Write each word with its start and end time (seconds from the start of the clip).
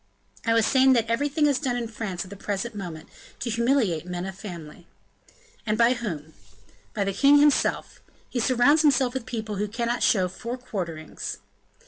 "I 0.47 0.55
was 0.55 0.65
saying 0.65 0.93
that 0.93 1.05
everything 1.07 1.45
is 1.45 1.59
done 1.59 1.75
in 1.75 1.87
France 1.87 2.23
at 2.23 2.31
the 2.31 2.35
present 2.35 2.73
moment, 2.73 3.07
to 3.39 3.51
humiliate 3.51 4.03
men 4.07 4.25
of 4.25 4.33
family." 4.35 4.87
"And 5.63 5.77
by 5.77 5.93
whom?" 5.93 6.33
"By 6.95 7.03
the 7.03 7.13
king 7.13 7.37
himself. 7.37 8.01
He 8.27 8.39
surrounds 8.39 8.81
himself 8.81 9.13
with 9.13 9.27
people 9.27 9.57
who 9.57 9.67
cannot 9.67 10.01
show 10.01 10.27
four 10.27 10.57
quarterings." 10.57 11.37